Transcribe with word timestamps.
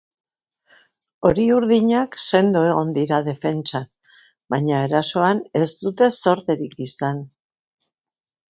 Hori-urdinak 1.29 2.17
sendo 2.23 2.63
egon 2.71 2.93
dira 2.97 3.19
defentsan, 3.29 3.87
baina 4.55 4.81
erasoan 4.89 5.45
ez 5.63 5.69
dute 5.85 6.09
zorterik 6.25 6.75
izan. 6.89 7.23